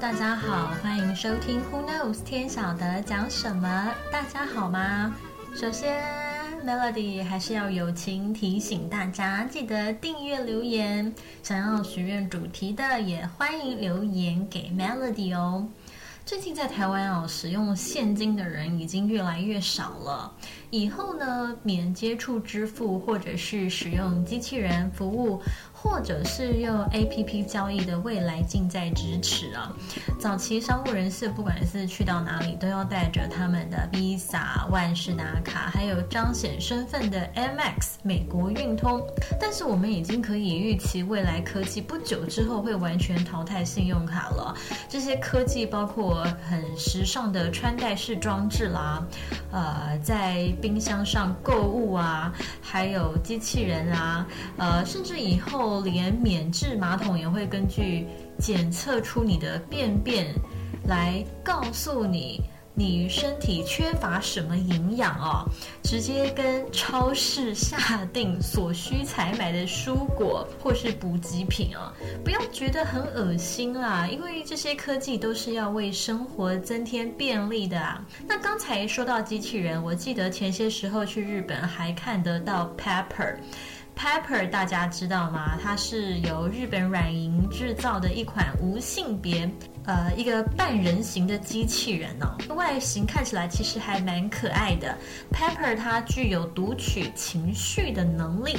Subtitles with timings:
[0.00, 3.92] 大家好，欢迎收听 Who Knows 天晓得讲什么？
[4.10, 5.14] 大家好吗？
[5.54, 6.02] 首先
[6.64, 11.14] ，Melody 还是要友情提醒大家，记得订阅留言。
[11.42, 15.68] 想要许愿主题的，也欢迎留言给 Melody 哦。
[16.24, 20.32] 最近在台湾哦，使用现金的人已经越来越少了。
[20.70, 25.42] 以后呢，免接触支付或者是使用机器人服务。
[25.82, 29.72] 或者是用 A P P 交易的未来近在咫尺啊！
[30.18, 39.02] 早期商务人士不管是去到哪里，都要带着他们的 Visa、万事达卡，还有彰显身份的 M X 美国运通。
[39.40, 44.54] 但是我们已经可以预期，未来科技不久之后会完全淘汰信用卡了。
[44.86, 49.02] 这些科技包括很时尚的穿戴式装置啦，
[49.50, 54.26] 呃，在冰箱上购物啊，还有机器人啊，
[54.58, 55.69] 呃，甚至以后。
[55.78, 58.06] 连免治马桶也会根据
[58.38, 60.26] 检测出你的便便，
[60.88, 62.40] 来告诉你
[62.72, 65.44] 你身体缺乏什么营养哦，
[65.82, 71.92] 直接跟超市下定所需采买的蔬果或是补给品哦，
[72.24, 78.02] 不要觉得很恶心啦，因为这些科技都是要为生活增添便利的啊。
[78.26, 83.36] 那刚才说到机器人，我记得前些时候去日本还看得到 Pepper。
[84.00, 85.58] Pepper 大家知道吗？
[85.62, 89.46] 它是由日本软银制造的一款无性别，
[89.84, 92.34] 呃，一个半人形的机器人哦。
[92.54, 94.96] 外形看起来其实还蛮可爱的。
[95.30, 98.56] Pepper 它具有读取情绪的能力。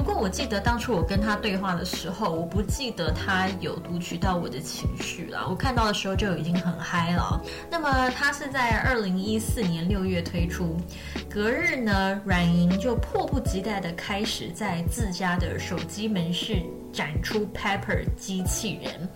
[0.00, 5.46] 不过我记得当初我跟他对话的时候，我不记得他有读取到我的情绪了。
[5.46, 7.38] 我看到的时候就已经很嗨了。
[7.70, 10.78] 那么他是在二零一四年六月推出，
[11.28, 19.06] 隔日呢，软银就迫不及待的开始在自家的手机门市展出 Pepper 机器人。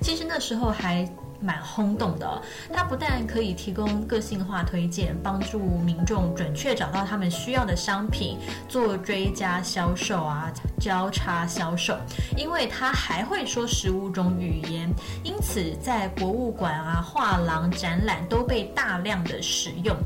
[0.00, 1.06] 其实那时候还。
[1.40, 8.38] 蛮轰动的，它不但可以提供个性化推荐，帮助民众准确找到他们需要的商品，
[8.68, 11.96] 做追加销售啊，交叉销售。
[12.36, 14.92] 因为它还会说十五种语言，
[15.24, 19.96] 因此在博物馆啊、画廊展览都被大量的使用。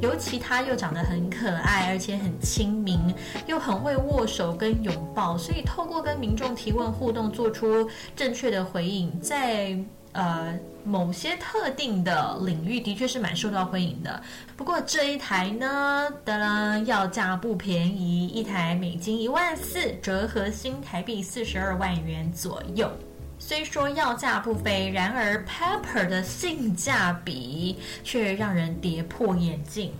[0.00, 3.12] 尤其它又长得很可爱，而且很亲民，
[3.46, 9.76] 又很会握手跟拥抱，所以透过跟民众提问互动，做出正确的回应，在。
[10.18, 10.52] 呃，
[10.82, 14.20] 某些特定的领域的确是蛮受到欢迎的。
[14.56, 22.90] 不过这一台呢，当然要价不便宜，一台美金一万四，折合新台币四十二万元左右。
[23.38, 29.92] 虽说要价不菲，然而 Pepper 的性价比却让人跌破眼镜。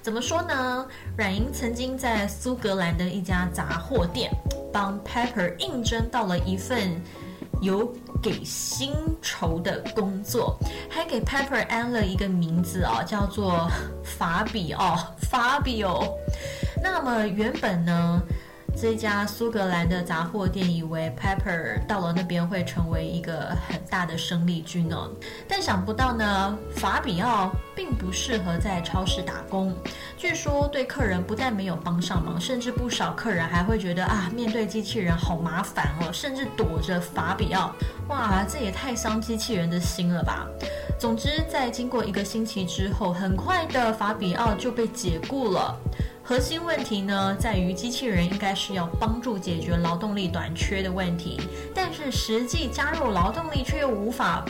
[0.00, 0.86] 怎么说呢？
[1.18, 4.30] 软银曾经在苏格兰的一家杂货店
[4.72, 6.98] 帮 Pepper 应征到了一份。
[7.62, 7.90] 有
[8.22, 10.58] 给薪酬的工作，
[10.90, 13.70] 还给 Pepper 安了一个名字啊，叫做
[14.02, 16.12] 法比哦，法比哦。
[16.82, 18.20] 那么原本呢？
[18.78, 25.10] 这家苏格兰的杂货店以为 Pepper 到了那边会成为一个很大的生力军哦，
[25.48, 29.74] 但想不到呢，法比奥并不适合在超市打工。
[30.18, 37.72] 据说对客人不但没有帮上忙，甚至不少客人还会觉得啊，面对机器人好麻烦哦，甚至躲着法比奥。
[38.08, 40.46] 哇，这也太伤机器人的心了吧！
[40.98, 45.74] 总之，在经过一个星期之后，很快的法比奥就被解雇了。
[46.28, 51.40] 核心问题呢，在于机器人应该是要帮助解决劳动力短缺的问题，
[51.72, 54.44] 但是实际加入劳动力却又无法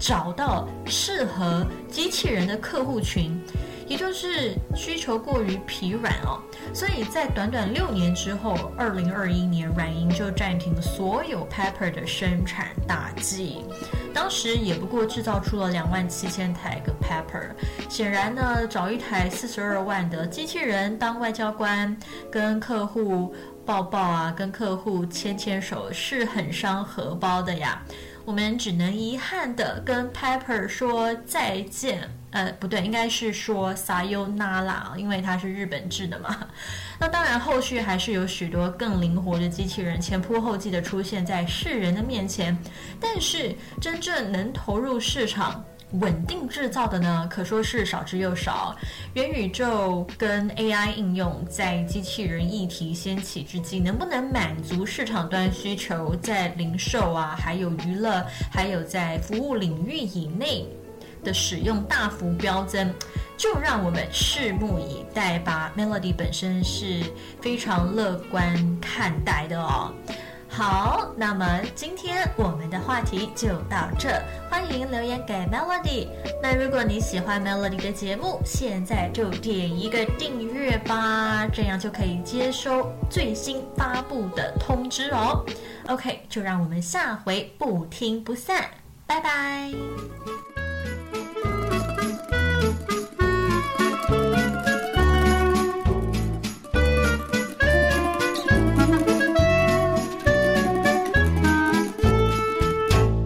[0.00, 3.38] 找到适合机器人的客户群。
[3.86, 6.40] 也就是需求过于疲软哦，
[6.72, 13.64] 所以在短短六年之后，二零二一年软银就暂停所有 Pepper 的生产大计。
[14.14, 17.50] 当时也不过制造出了两万七千台个 Pepper。
[17.88, 21.96] 显然呢，找一台四十二万的机器人当外交官，
[22.30, 27.82] 跟客户抱抱啊，跟客户牵牵手，是很伤荷包的呀。
[28.24, 32.08] 我们只能遗憾的跟 Pepper 说再见。
[32.30, 36.34] 呃，不对，应该是说 Sayonara，因为它是日本制的嘛。
[36.98, 42.56] 那当然，后续还是有许多更灵活的机器人前仆后继的出现在世人的面前。
[42.98, 45.62] 但是，真正能投入市场、
[46.00, 48.74] 稳定制造的呢，可说是少之又少。
[49.14, 60.66] 元宇宙跟 AI 应用在机器人议题掀起之际，能不能满足市场端需求，在零售啊，还有娱乐，还有在服务领域以内？
[61.24, 62.92] 的使用大幅飙增，
[63.36, 65.72] 就让我们拭目以待吧。
[65.76, 67.00] Melody 本身是
[67.40, 69.94] 非常乐观看待的哦。
[70.54, 74.10] 好，那么今天我们的话题就到这，
[74.50, 76.08] 欢迎留言给 Melody。
[76.42, 85.42] 那如果你喜欢 Melody 的节目，现在就点一个订阅吧，这样就可以接收最新发布的通知哦。
[85.88, 88.62] OK，就让我们下回不听不散，
[89.06, 89.72] 拜拜。